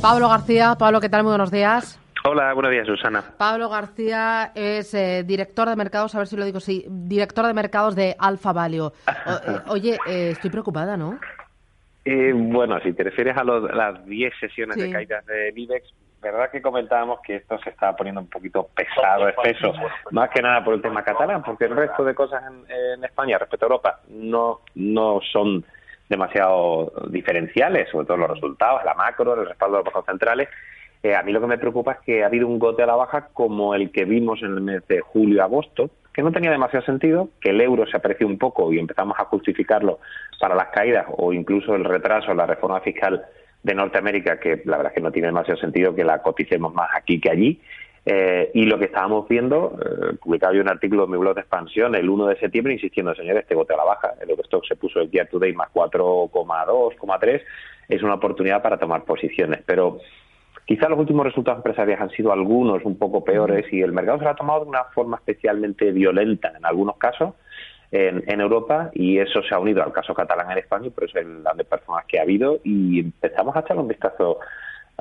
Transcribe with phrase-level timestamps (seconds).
[0.00, 0.76] Pablo García.
[0.78, 1.22] Pablo, ¿qué tal?
[1.24, 2.00] Muy buenos días.
[2.24, 3.24] Hola, buenos días, Susana.
[3.36, 7.54] Pablo García es eh, director de mercados, a ver si lo digo sí, director de
[7.54, 8.92] mercados de Alfa Valio.
[9.08, 11.18] Eh, oye, eh, estoy preocupada, ¿no?
[12.34, 15.92] bueno, si te refieres a, las 10 sesiones de caídas de IBEX,
[16.22, 19.74] verdad que comentábamos que esto se estaba poniendo un poquito pesado, espeso,
[20.10, 23.66] más que nada por el tema catalán, porque el resto de cosas en, España respecto
[23.66, 25.64] a Europa no, no son
[26.08, 30.48] demasiado diferenciales, sobre todo los resultados, la macro, el respaldo de los bancos centrales.
[31.02, 32.96] Eh, a mí lo que me preocupa es que ha habido un gote a la
[32.96, 37.28] baja como el que vimos en el mes de julio-agosto, que no tenía demasiado sentido,
[37.40, 40.00] que el euro se apreció un poco y empezamos a justificarlo
[40.40, 43.24] para las caídas o incluso el retraso en la reforma fiscal
[43.62, 46.88] de Norteamérica, que la verdad es que no tiene demasiado sentido que la coticemos más
[46.94, 47.60] aquí que allí.
[48.10, 51.42] Eh, y lo que estábamos viendo, eh, publicado yo un artículo en mi blog de
[51.42, 54.14] expansión el 1 de septiembre insistiendo, señores, este bote a la baja.
[54.18, 57.42] El Eurostock se puso el year today más 4,2,3.
[57.86, 59.60] Es una oportunidad para tomar posiciones.
[59.66, 59.98] Pero
[60.64, 64.24] quizá los últimos resultados empresariales han sido algunos un poco peores y el mercado se
[64.24, 67.34] lo ha tomado de una forma especialmente violenta en algunos casos
[67.90, 71.42] en, Europa y eso se ha unido al caso catalán en España por eso el
[71.56, 74.40] de personas que ha habido y empezamos a echarle un vistazo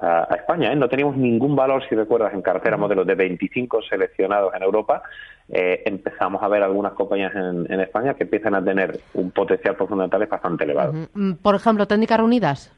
[0.01, 0.71] a, España.
[0.71, 0.75] ¿eh?
[0.75, 5.01] No teníamos ningún valor, si recuerdas, en cartera modelos de 25 seleccionados en Europa.
[5.49, 9.87] Eh, empezamos a ver algunas compañías en, España que empiezan a tener un potencial por
[9.87, 10.93] fundamentales bastante elevado.
[11.13, 12.73] Mm, por ejemplo, técnicas reunidas.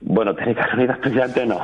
[0.00, 1.60] Bueno, técnicas reunidas precisamente no.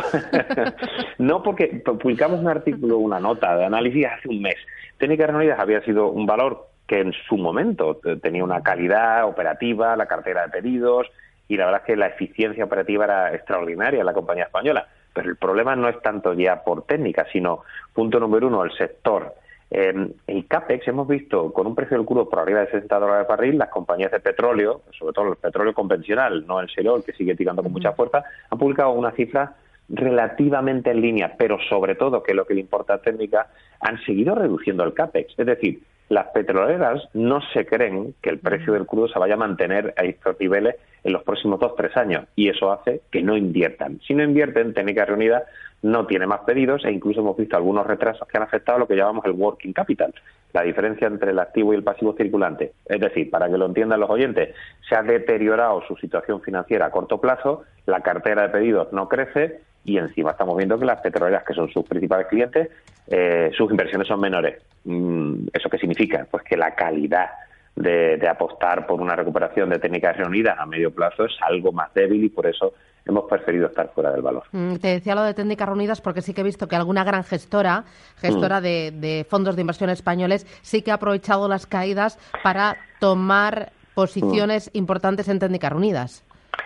[1.18, 4.56] no porque publicamos un artículo, una nota de análisis hace un mes.
[4.98, 10.06] Técnicas reunidas había sido un valor que en su momento tenía una calidad operativa, la
[10.06, 11.06] cartera de pedidos
[11.52, 14.86] y la verdad es que la eficiencia operativa era extraordinaria en la compañía española.
[15.12, 19.34] Pero el problema no es tanto ya por técnica, sino, punto número uno, el sector.
[19.70, 19.92] Eh,
[20.26, 23.28] el CAPEX hemos visto con un precio del crudo por arriba de 60 dólares de
[23.28, 27.34] barril, las compañías de petróleo, sobre todo el petróleo convencional, no el el que sigue
[27.34, 29.54] tirando con mucha fuerza, han publicado una cifra
[29.90, 33.48] relativamente en línea, pero sobre todo, que lo que le importa a técnica,
[33.80, 35.34] han seguido reduciendo el CAPEX.
[35.36, 39.38] Es decir, las petroleras no se creen que el precio del crudo se vaya a
[39.38, 43.34] mantener a estos niveles en los próximos dos tres años y eso hace que no
[43.34, 43.98] inviertan.
[44.06, 45.44] Si no invierten, Técnica Reunida
[45.80, 48.94] no tiene más pedidos e incluso hemos visto algunos retrasos que han afectado lo que
[48.94, 50.12] llamamos el working capital,
[50.52, 52.72] la diferencia entre el activo y el pasivo circulante.
[52.84, 54.54] Es decir, para que lo entiendan los oyentes,
[54.86, 59.62] se ha deteriorado su situación financiera a corto plazo, la cartera de pedidos no crece
[59.84, 62.70] y encima estamos viendo que las petroleras, que son sus principales clientes,
[63.08, 64.62] eh, sus inversiones son menores.
[64.84, 66.26] Mm, ¿Eso qué significa?
[66.30, 67.30] Pues que la calidad
[67.74, 72.24] de, apostar por una recuperación de técnicas reunidas a medio plazo es algo más débil
[72.24, 74.44] y por eso hemos preferido estar fuera del valor.
[74.52, 77.24] Mm, te decía lo de técnicas reunidas porque sí que he visto que alguna gran
[77.24, 77.84] gestora,
[78.18, 78.62] gestora mm.
[78.62, 84.70] de, de, fondos de inversión españoles, sí que ha aprovechado las caídas para tomar posiciones
[84.74, 86.24] importantes en técnicas reunidas.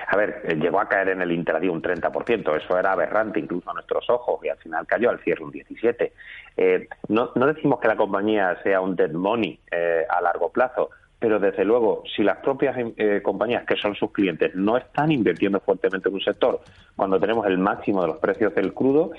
[0.09, 3.71] A ver, eh, llegó a caer en el intradía un 30%, eso era aberrante incluso
[3.71, 6.13] a nuestros ojos y al final cayó al cierre un 17%.
[6.57, 10.91] Eh, no, no, decimos que la compañía sea un dead money eh, a largo plazo,
[11.19, 12.77] pero desde luego, si las propias
[13.23, 16.61] compañías que son sus clientes no están invirtiendo fuertemente en un sector,
[16.95, 19.13] cuando tenemos el máximo de los precios del crudo,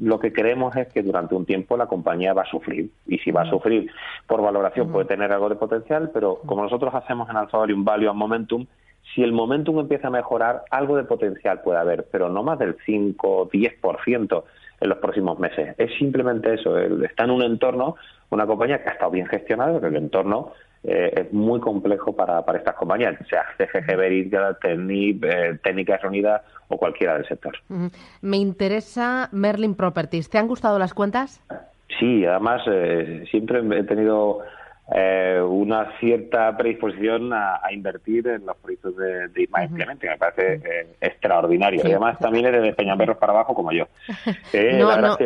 [0.00, 2.88] lo que creemos es que durante un tiempo la compañía va a sufrir.
[3.08, 3.90] Y si va a sufrir
[4.28, 8.08] por valoración puede tener algo de potencial, pero como nosotros hacemos en Alfa un value
[8.08, 8.64] and momentum,
[9.14, 12.76] si el momentum empieza a mejorar, algo de potencial puede haber, pero no más del
[12.84, 14.44] 5 o 10%
[14.80, 15.74] en los próximos meses.
[15.78, 17.96] Es simplemente eso, está en un entorno,
[18.30, 22.44] una compañía que ha estado bien gestionada, pero el entorno eh, es muy complejo para,
[22.44, 27.54] para estas compañías, sea CGG Veritas, eh, Técnicas Reunidas o cualquiera del sector.
[28.20, 30.28] Me interesa Merlin Properties.
[30.28, 31.42] ¿Te han gustado las cuentas?
[31.98, 34.40] Sí, además eh, siempre he tenido
[34.92, 40.54] eh, una cierta predisposición a, invertir en los proyectos de, de Ismael Clemente, me parece
[40.54, 41.80] eh, extraordinario.
[41.84, 43.86] Y además también eres de Peñaperros para abajo como yo.
[44.52, 45.16] Eh, no, no,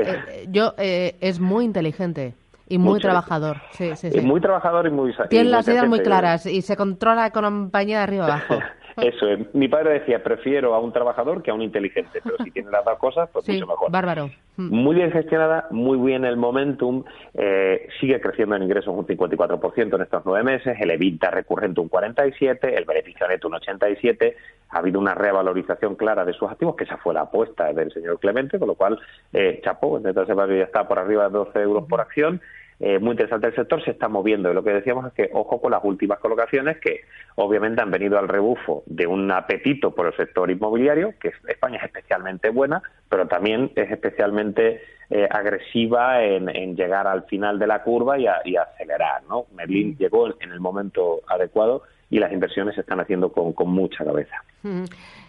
[0.49, 2.35] yo es muy inteligente.
[2.71, 5.15] Y muy trabajador, sí, sí, Muy trabajador y muy...
[5.31, 8.59] Tiene las ideas muy claras y se controla la compañía de arriba abajo.
[8.99, 9.55] Eso es.
[9.55, 12.85] Mi padre decía, prefiero a un trabajador que a un inteligente, pero si tiene las
[12.85, 13.91] dos cosas, pues mucho mejor.
[13.91, 14.31] Bárbaro.
[14.59, 20.03] Muy bien gestionada, muy bien el momentum, eh, sigue creciendo en ingresos un 54% en
[20.03, 24.35] estos nueve meses, el EBITDA recurrente un 47%, el beneficio neto un 87%,
[24.71, 28.19] ha habido una revalorización clara de sus activos, que esa fue la apuesta del señor
[28.19, 28.99] Clemente, con lo cual,
[29.33, 32.41] eh, chapó, entonces ya está por arriba de 12 euros por acción,
[32.81, 34.51] eh, muy interesante el sector, se está moviendo.
[34.51, 37.01] Y lo que decíamos es que, ojo con las últimas colocaciones, que
[37.35, 41.85] obviamente han venido al rebufo de un apetito por el sector inmobiliario, que España es
[41.85, 44.81] especialmente buena, pero también es especialmente
[45.11, 49.25] eh, agresiva en, llegar al final de la curva y, acelerar.
[49.29, 49.47] ¿no?
[49.57, 49.97] Merlin mm.
[49.97, 54.37] llegó en el momento adecuado y las inversiones se están haciendo con, mucha cabeza.
[54.63, 54.85] Mm.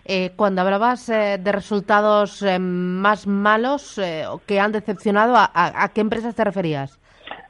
[0.06, 4.00] Eh, cuando hablabas de resultados más malos
[4.46, 7.00] que han decepcionado, ¿a, qué empresas te referías?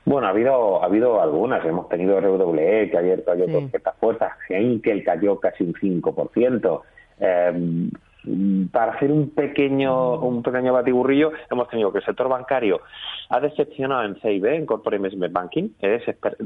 [0.06, 1.64] Bueno, ha habido, ha habido algunas.
[1.66, 3.52] Hemos tenido RWE, que ayer cayó sí.
[3.52, 4.32] con ciertas fuerzas.
[4.50, 6.82] Henkel cayó casi un 5%.
[7.20, 7.90] Eh,
[8.72, 12.82] para hacer un pequeño un pequeño batiburrillo, hemos tenido que el sector bancario
[13.30, 15.70] ha decepcionado en CIB, en Corporate Investment Banking,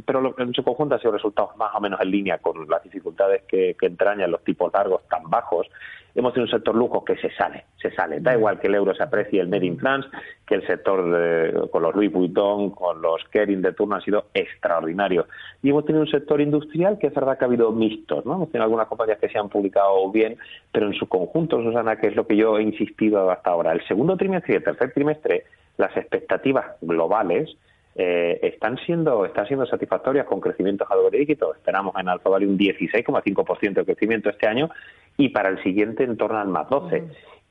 [0.06, 3.44] pero en su conjunto ha sido resultados más o menos en línea con las dificultades
[3.48, 5.68] que, que entrañan los tipos largos tan bajos
[6.16, 8.20] hemos tenido un sector lujo que se sale, se sale.
[8.20, 10.08] Da igual que el euro se aprecie el Made in France,
[10.46, 14.26] que el sector de, con los Louis Vuitton, con los Kering de turno ha sido
[14.34, 15.28] extraordinario.
[15.62, 18.36] Y hemos tenido un sector industrial que es verdad que ha habido mixtos, ¿no?
[18.36, 20.38] Hemos tenido algunas compañías que se han publicado bien,
[20.72, 23.86] pero en su conjunto, Susana, que es lo que yo he insistido hasta ahora, el
[23.88, 25.46] segundo trimestre y el tercer trimestre,
[25.78, 27.56] las expectativas globales
[27.96, 31.54] eh, están siendo están siendo satisfactorias con crecimientos a doble dígito.
[31.54, 34.70] Esperamos en Alfa un 16,5% de crecimiento este año
[35.18, 37.04] y para el siguiente en torno al más 12.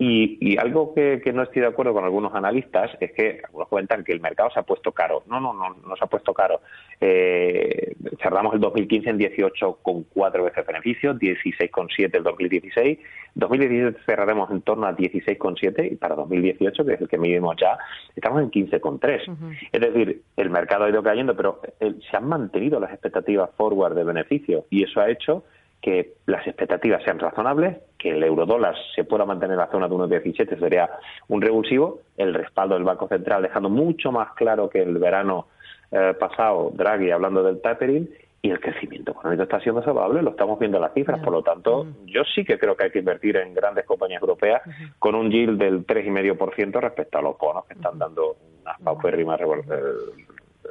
[0.04, 4.10] Y, algo que, no estoy de acuerdo con algunos analistas es que algunos comentan que
[4.10, 5.22] el mercado se ha puesto caro.
[5.28, 6.60] No, no, no, no se ha puesto caro.
[7.00, 12.98] Eh, cerramos el 2015 en 18,4 veces beneficio, 16,7 el 2016.
[13.36, 17.78] 2017 cerraremos en torno a 16,7 y para 2018, que es el que medimos ya,
[18.16, 19.56] estamos en 15,3.
[19.70, 23.94] Es decir, el mercado ha ido cayendo, pero eh, se han mantenido las expectativas forward
[23.94, 25.44] de beneficio y eso ha hecho
[25.82, 29.94] que las expectativas sean razonables, que el eurodólar se pueda mantener en la zona de
[29.94, 30.88] 1,17 sería
[31.28, 35.48] un revulsivo, el respaldo del Banco Central dejando mucho más claro que el verano
[35.90, 38.08] eh, pasado Draghi hablando del tapering
[38.40, 41.42] y el crecimiento económico está siendo saludable, lo estamos viendo en las cifras, por lo
[41.42, 44.62] tanto, yo sí que creo que hay que invertir en grandes compañías europeas
[45.00, 49.44] con un yield del 3,5% respecto a los bonos que están dando unas paupérrimas eh,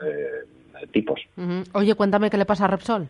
[0.03, 1.21] eh, tipos.
[1.73, 3.07] Oye, cuéntame qué le pasa a Repsol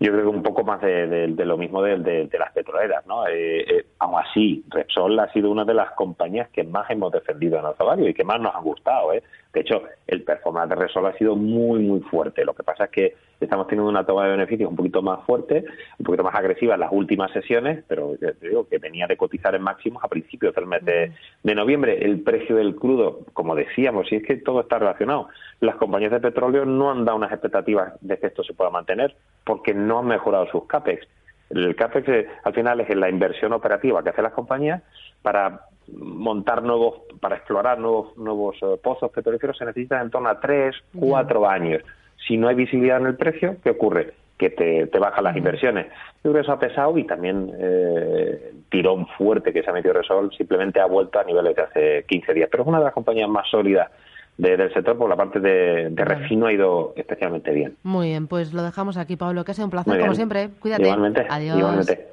[0.00, 3.26] yo creo que un poco más de, lo mismo de, de, las petroleras, ¿no?
[3.26, 7.58] Eh, eh, aún así, Repsol ha sido una de las compañías que más hemos defendido
[7.58, 9.22] en el y que más nos ha gustado, ¿eh?
[9.52, 12.44] De hecho, el performance de Repsol ha sido muy, muy fuerte.
[12.44, 15.64] Lo que pasa es que estamos teniendo una toma de beneficios un poquito más fuerte,
[15.98, 19.54] un poquito más agresiva en las últimas sesiones, pero te digo que venía de cotizar
[19.54, 21.12] en máximos a principios del mes de,
[21.42, 21.98] de noviembre.
[22.04, 25.28] El precio del crudo, como decíamos, y es que todo está relacionado,
[25.60, 29.16] las compañías de petróleo no han dado unas expectativas de que esto se pueda mantener
[29.50, 31.04] porque no han mejorado sus CAPEX.
[31.50, 34.80] El CAPEX eh, al final es la inversión operativa que hacen las compañías
[35.22, 35.62] para
[35.92, 40.76] montar nuevos, para explorar nuevos, nuevos eh, pozos petrolíferos se necesita en torno a tres,
[40.96, 41.82] cuatro años.
[42.28, 44.14] Si no hay visibilidad en el precio, ¿qué ocurre?
[44.38, 45.86] Que te, te bajan las inversiones.
[46.22, 49.72] Yo creo que eso ha pesado y también eh, el tirón fuerte que se ha
[49.72, 52.48] metido Resol simplemente ha vuelto a niveles de hace 15 días.
[52.52, 53.90] Pero es una de las compañías más sólidas
[54.40, 57.76] del sector por la parte de, refino ha ido especialmente bien.
[57.82, 60.50] Muy bien, pues lo dejamos aquí, Pablo, que ha sido un placer, como siempre.
[60.60, 60.82] Cuídate.
[60.82, 61.26] Igualmente.
[61.28, 61.58] Adiós.
[61.58, 62.08] Igualmente.